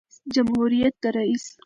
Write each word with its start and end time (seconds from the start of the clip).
جمهوریت 0.33 0.93
د 1.03 1.05
رئیس 1.15 1.45